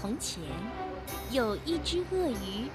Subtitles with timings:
[0.00, 0.40] 从前
[1.32, 2.70] 有一只鳄鱼，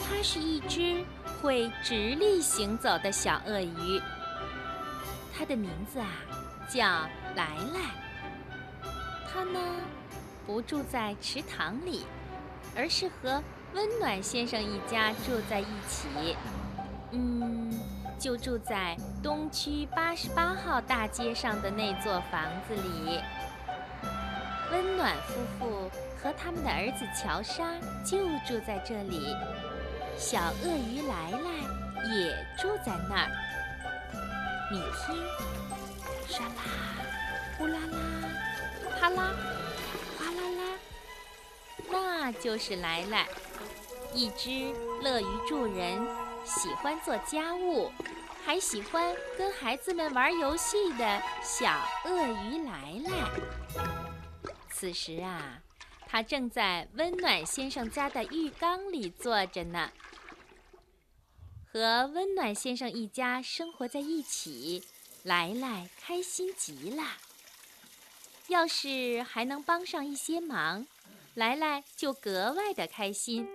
[0.00, 1.04] 它是一只
[1.42, 4.00] 会直立行走的小鳄鱼。
[5.36, 6.06] 它的名字啊
[6.68, 6.86] 叫
[7.34, 8.88] 来来。
[9.26, 9.58] 它呢
[10.46, 12.06] 不住在池塘里，
[12.76, 13.42] 而是和
[13.74, 16.36] 温暖先生一家住在一起。
[17.10, 17.76] 嗯，
[18.16, 23.18] 就住在东区八十八号大街上的那座房子里。
[24.70, 29.36] 温暖夫妇和他们的儿子乔莎就住在这里，
[30.16, 33.30] 小鳄鱼来来也住在那儿。
[34.70, 35.16] 你听，
[36.28, 36.60] 沙啦，
[37.56, 37.98] 呼啦啦，
[39.00, 39.30] 啪啦，
[40.18, 40.62] 哗啦啦，
[41.90, 43.26] 那就是来来，
[44.12, 46.06] 一只乐于助人、
[46.44, 47.90] 喜欢做家务，
[48.44, 51.70] 还喜欢跟孩子们玩游戏的小
[52.04, 52.72] 鳄鱼来
[53.06, 53.82] 来。
[54.70, 55.58] 此时啊，
[56.10, 59.90] 他正在温暖先生家的浴缸里坐着呢。
[61.70, 64.82] 和温暖先生一家生活在一起，
[65.22, 67.02] 来来开心极了。
[68.46, 70.86] 要是还能帮上一些忙，
[71.34, 73.46] 来来就格外的开心。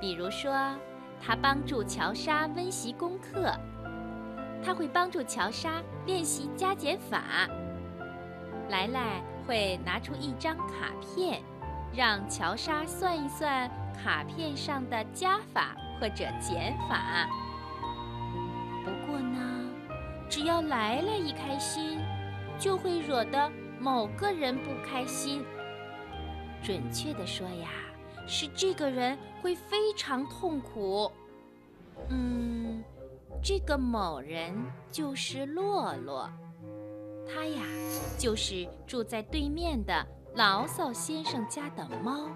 [0.00, 0.78] 比如说，
[1.20, 3.52] 他帮助乔莎温习功课，
[4.64, 7.48] 他会帮助乔莎练习加减法。
[8.68, 9.20] 来来。
[9.50, 11.42] 会拿出一张卡片，
[11.92, 17.28] 让乔莎算一算卡片上的加法或者减法。
[18.84, 19.68] 不过呢，
[20.28, 21.98] 只要来了一开心，
[22.60, 25.44] 就会惹得某个人不开心。
[26.62, 27.70] 准确的说呀，
[28.28, 31.10] 是这个人会非常痛苦。
[32.08, 32.84] 嗯，
[33.42, 34.54] 这个某人
[34.92, 36.30] 就是洛洛。
[37.32, 37.62] 他呀，
[38.18, 42.28] 就是住在对面的牢骚先生家的猫。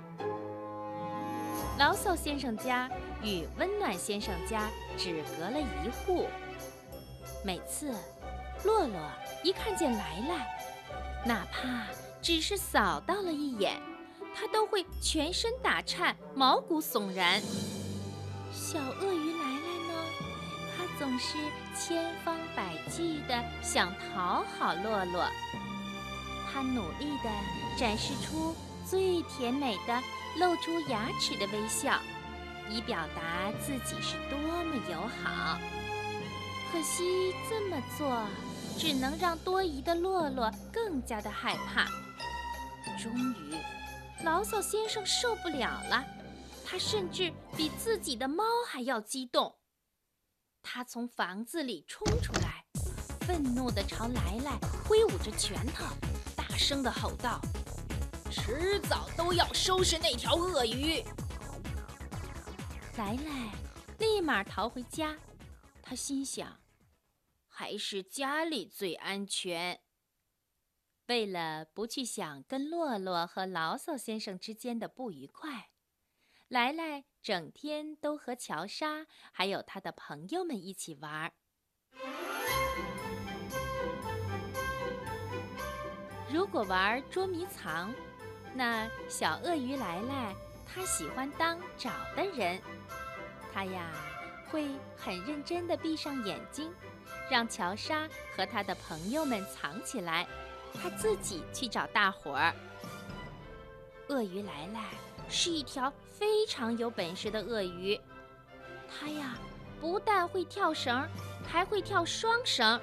[1.78, 2.88] 牢骚先生家
[3.22, 6.27] 与温暖先生家只隔了一户。
[7.44, 7.92] 每次，
[8.64, 8.96] 洛洛
[9.42, 10.56] 一看见来来，
[11.27, 11.86] 哪怕
[12.22, 13.80] 只是扫到了一眼，
[14.34, 17.40] 他都会全身打颤，毛骨悚然。
[18.52, 19.94] 小鳄鱼来来呢，
[20.77, 21.36] 他总是。
[21.77, 25.28] 千方百计的想讨好洛洛，
[26.52, 27.30] 他努力的
[27.76, 28.54] 展示出
[28.86, 30.02] 最甜美的
[30.38, 31.98] 露出牙齿的微笑，
[32.70, 35.58] 以表达自己是多么友好。
[36.72, 38.26] 可惜这么做
[38.76, 41.86] 只能让多疑的洛洛更加的害怕。
[43.00, 43.56] 终于，
[44.24, 46.04] 牢骚先生受不了了，
[46.64, 49.56] 他甚至比自己的猫还要激动。
[50.62, 52.32] 他从房子里冲出，
[53.34, 54.56] 愤怒地朝来来
[54.86, 55.84] 挥舞着拳头，
[56.36, 57.40] 大声地吼道
[58.30, 61.02] ：“迟早都要收拾那条鳄鱼！”
[62.96, 63.52] 来来
[63.98, 65.18] 立马逃回家，
[65.83, 66.61] 他心想
[67.48, 69.80] ：“还是家里最安全。”
[71.08, 75.70] 为了不去想跟洛洛和牢骚先生之间的不愉快，
[76.46, 77.06] 来来。
[77.20, 81.33] 整天都和乔莎还有他的朋友们一起玩。
[86.34, 87.95] 如果玩捉迷藏，
[88.55, 90.34] 那小鳄鱼来来，
[90.67, 92.61] 他喜欢当找的人。
[93.52, 93.86] 他呀，
[94.50, 96.74] 会很认真的闭上眼睛，
[97.30, 100.27] 让乔莎和他的朋友们藏起来，
[100.74, 102.52] 他自己去找大伙儿。
[104.08, 104.89] 鳄鱼来来。
[105.28, 107.98] 是一条非常有本事的鳄鱼，
[108.89, 109.39] 它呀
[109.80, 111.08] 不但会跳绳，
[111.46, 112.78] 还会跳双绳，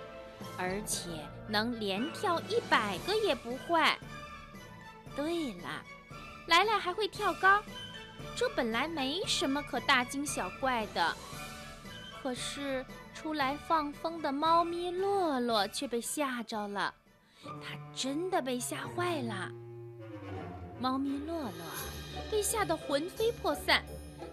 [0.58, 1.10] 而且
[1.48, 3.98] 能连跳一百个也不坏。
[5.16, 5.84] 对了，
[6.48, 7.62] 来来还会跳高，
[8.36, 11.16] 这本来没什么可大惊小怪的。
[12.22, 16.94] 可是出来放风的猫咪洛洛却被吓着了，
[17.44, 19.52] 它真的被吓坏了。
[20.80, 21.52] 猫咪洛洛。
[22.30, 23.84] 被吓得魂飞魄散，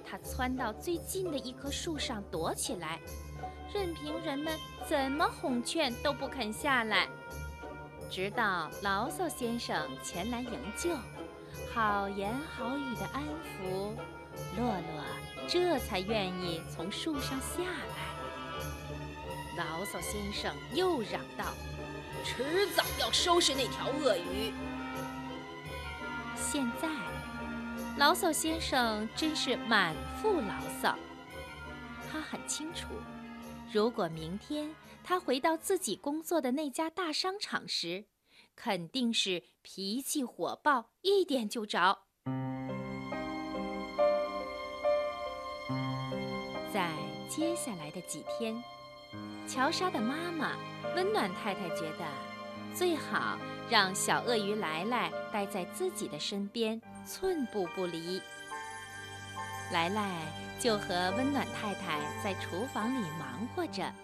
[0.08, 3.00] 它窜到最近的一棵树上躲起来，
[3.72, 7.06] 任凭人们怎么哄劝都不肯下来。
[8.10, 10.96] 直到牢骚先生前来营救，
[11.74, 13.92] 好言好语的安抚，
[14.56, 15.04] 洛洛
[15.46, 18.08] 这才愿意从树上下来。
[19.58, 21.44] 牢骚先生又嚷道
[22.24, 24.52] ：“迟早要收拾那条鳄鱼。”
[26.34, 26.88] 现在。
[27.98, 29.92] 牢骚先生真是满
[30.22, 30.94] 腹牢骚。
[32.10, 32.86] 他很清楚，
[33.70, 34.74] 如果明天
[35.04, 38.06] 他回到自己工作的那家大商场时，
[38.56, 41.98] 肯定是脾气火爆，一点就着。
[46.72, 46.94] 在
[47.28, 48.62] 接下来的几天，
[49.46, 50.56] 乔莎的妈妈
[50.96, 52.06] 温暖太太觉得，
[52.74, 53.38] 最好
[53.68, 58.20] 让小鳄鱼来来待在自己的身边，寸步不离。
[59.70, 60.26] 来来
[60.58, 63.94] 就和温暖太太在厨房里忙活着，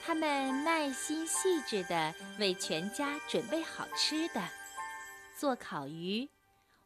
[0.00, 4.48] 他们耐心细致地为全家准备好吃的，
[5.36, 6.28] 做烤鱼，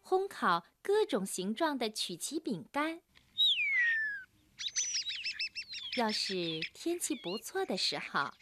[0.03, 3.00] 烘烤各种形状的曲奇饼干。
[5.97, 8.33] 要是天气不错的时候，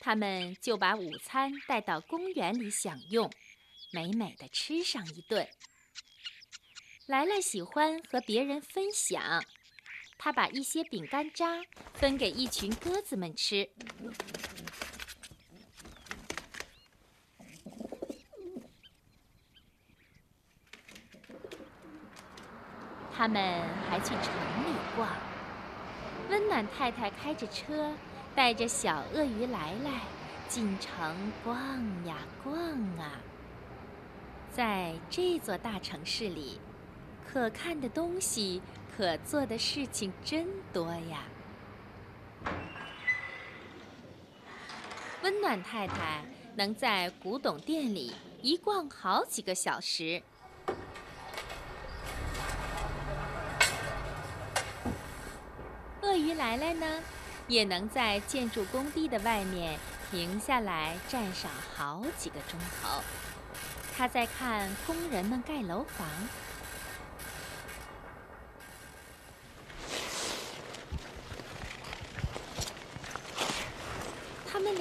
[0.00, 3.30] 他们就把午餐带到公园里享用，
[3.92, 5.46] 美美的吃上一顿。
[7.06, 9.40] 来来喜欢和别人分享，
[10.18, 11.62] 他把一些饼干渣
[11.94, 13.68] 分给一群鸽子们吃。
[23.12, 24.24] 他们还去城
[24.64, 25.08] 里逛。
[26.28, 27.94] 温暖太太开着车，
[28.34, 30.00] 带着小鳄鱼来来
[30.48, 32.52] 进城逛呀逛
[32.98, 33.20] 啊。
[34.50, 36.58] 在这座大城市里。
[37.32, 38.62] 可看的东西，
[38.96, 41.22] 可做的事情真多呀！
[45.22, 46.24] 温暖太太
[46.54, 50.22] 能在古董店里一逛好几个小时。
[56.00, 57.02] 鳄鱼来来呢，
[57.48, 59.78] 也能在建筑工地的外面
[60.10, 63.02] 停下来站上好几个钟头。
[63.94, 66.08] 他在看工人们盖楼房。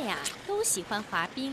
[0.05, 1.51] 俩都喜欢滑冰，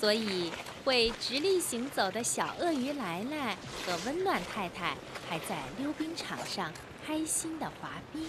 [0.00, 0.50] 所以
[0.82, 3.54] 会直立行走的小鳄鱼来来
[3.84, 4.96] 和温暖太太
[5.28, 6.72] 还在溜冰场上
[7.04, 8.26] 开心的滑冰。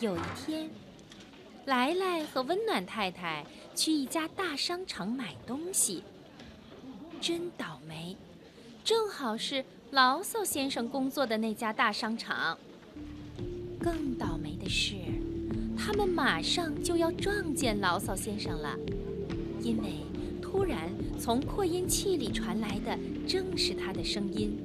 [0.00, 0.68] 有一天，
[1.66, 6.02] 来来和温暖太太去一家大商场买东西，
[7.20, 8.16] 真倒霉，
[8.84, 12.58] 正好是牢骚先生工作的那家大商场。
[13.88, 14.96] 更倒霉的是，
[15.74, 18.78] 他们马上就要撞见牢骚先生了，
[19.62, 20.04] 因为
[20.42, 24.58] 突然从扩音器里传来的正是他的声音。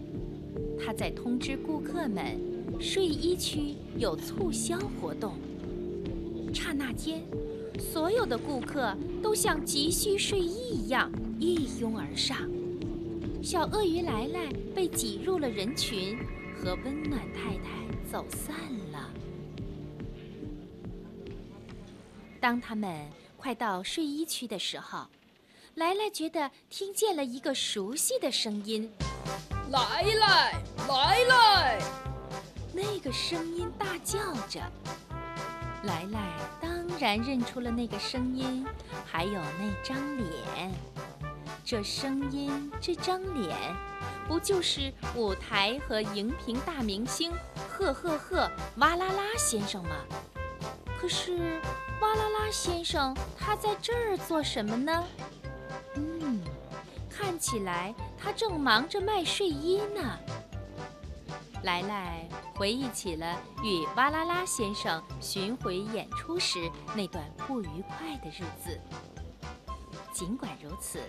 [0.78, 2.38] 他在通知顾客们，
[2.82, 5.36] 睡衣区有促销活动。
[6.54, 7.24] 刹那间，
[7.80, 11.10] 所有的顾客都像急需睡衣一样
[11.40, 12.38] 一拥而上。
[13.42, 16.18] 小鳄鱼来来被挤入了人群，
[16.56, 18.56] 和温暖太太走散
[18.92, 19.10] 了。
[22.40, 23.08] 当他们
[23.38, 25.08] 快到睡衣区的时候，
[25.76, 28.92] 莱莱觉得听见了一个熟悉的声音
[29.72, 30.54] ：“来来
[30.88, 31.82] 来来！”
[32.74, 34.62] 那个声音大叫着。
[35.84, 38.66] 莱莱当然认出了那个声音，
[39.06, 40.72] 还有那张脸。
[41.66, 43.58] 这声音，这张脸，
[44.28, 47.32] 不就是舞台和荧屏大明星
[47.70, 49.96] 呵呵呵哇啦啦先生吗？
[51.00, 51.60] 可是。
[52.02, 55.06] 哇啦啦先生，他在这儿做什么呢？
[55.96, 56.44] 嗯，
[57.10, 60.20] 看起来他正忙着卖睡衣呢。
[61.64, 68.78] 来来回忆起了与哇啦啦先生巡回演出时那段不愉快的日子。
[70.12, 71.00] 尽管如此，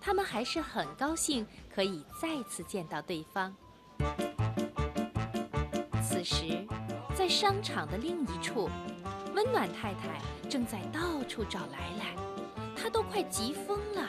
[0.00, 3.54] 他们还是很高兴可以再次见到对方。
[6.02, 6.66] 此时，
[7.14, 8.68] 在商场的另一处。
[9.34, 12.16] 温暖太太正在到处找来来，
[12.74, 14.08] 她都快急疯了。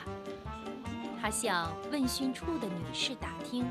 [1.22, 3.64] 她向问讯处的女士打听：“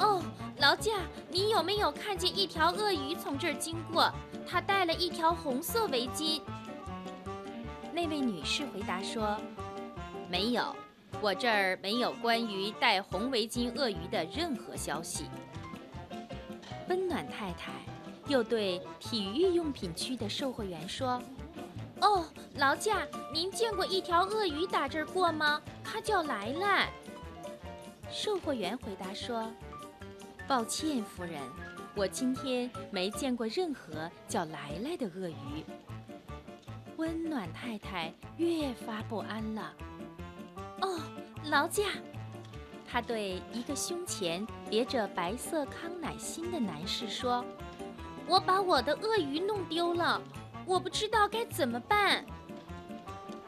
[0.00, 0.22] 哦，
[0.60, 0.92] 劳驾，
[1.28, 4.10] 你有没有看见一条鳄鱼从这儿经过？
[4.48, 6.40] 它戴了一条红色围巾。”
[7.92, 9.38] 那位女士回答说
[10.30, 10.74] ：“没有，
[11.22, 15.24] 我这儿没有关于戴红围巾鳄鱼的任何消息。”
[16.88, 17.72] 温暖太太。
[18.28, 21.20] 又对体育用品区的售货员说
[22.00, 22.24] ：“哦，
[22.54, 25.60] 劳驾，您见过一条鳄鱼打这儿过吗？
[25.82, 26.88] 它叫来来。”
[28.08, 29.50] 售货员回答说
[30.46, 31.42] ：“抱歉，夫人，
[31.96, 35.64] 我今天没见过任何叫来来的鳄鱼。”
[36.96, 39.74] 温暖太太越发不安了。
[40.80, 41.00] 哦，
[41.52, 41.82] 劳驾，
[42.90, 47.44] 他对一个胸前别着白色康乃馨的男士说。
[48.26, 50.18] 我把我的鳄鱼弄丢了，
[50.64, 52.24] 我不知道该怎么办。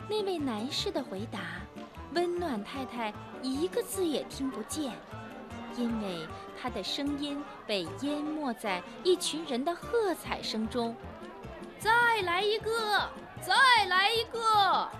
[0.06, 1.40] 那位男士的回答，
[2.12, 4.92] 温暖太太一个字也听不见，
[5.74, 6.28] 因为
[6.60, 10.94] 他的声音被淹没在一群人的喝彩声中。
[11.78, 13.08] 再来一个，
[13.40, 14.90] 再来一个！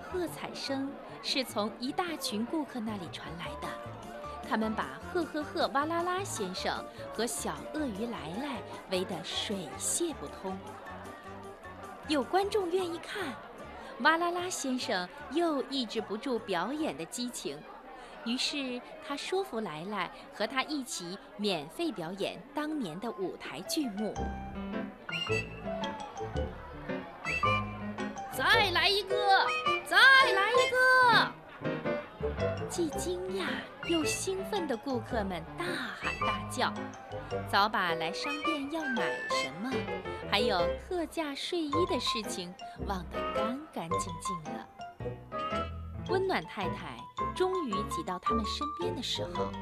[0.00, 0.90] 喝彩声
[1.24, 3.68] 是从一大群顾客那里传来的，
[4.46, 6.70] 他们把赫赫赫哇啦啦先生
[7.14, 10.56] 和小鳄鱼来来围得水泄不通。
[12.08, 13.32] 有观众愿意看，
[14.00, 17.58] 哇啦啦先生又抑制不住表演的激情，
[18.26, 18.78] 于是
[19.08, 24.12] 他说服来来和他一起免费表演当年的舞台剧目。
[28.36, 29.16] 再来一个，
[32.74, 33.44] 既惊讶
[33.88, 36.74] 又兴奋的顾客们大喊大叫，
[37.48, 39.00] 早把来商店要买
[39.30, 39.70] 什么，
[40.28, 42.52] 还有特价睡衣的事情
[42.88, 44.66] 忘得干干净净了。
[46.08, 46.96] 温暖太太
[47.32, 49.52] 终于挤到他们身边的时候，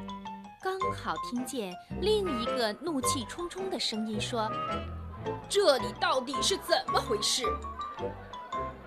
[0.62, 4.50] 刚好听见另一个怒气冲冲的声音说。
[5.50, 7.44] 这里到底是怎么回事？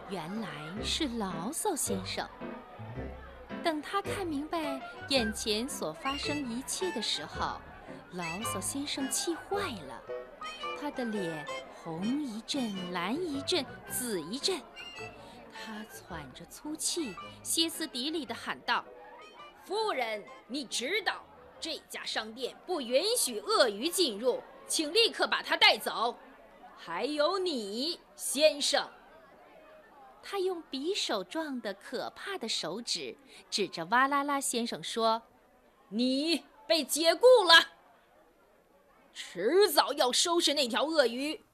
[0.10, 0.48] 原来
[0.84, 2.28] 是牢骚先生。
[3.66, 4.80] 等他看明白
[5.10, 7.60] 眼前所发生一切的时候，
[8.12, 9.58] 牢骚先生气坏
[9.88, 10.04] 了，
[10.80, 11.44] 他的脸
[11.74, 14.62] 红一阵、蓝一阵、紫一阵。
[15.52, 18.86] 他喘着粗气，歇斯底里地喊道
[19.66, 21.24] ：“夫人，你知道
[21.60, 26.16] 这家商店不允许鳄鱼进入。”请立刻把他带走，
[26.78, 28.88] 还有你，先生。
[30.28, 33.16] 他用匕首状的可怕的手指
[33.48, 35.22] 指着哇啦啦先生说
[35.90, 37.54] ：“你被解雇了，
[39.14, 41.45] 迟早要收拾那条鳄鱼。”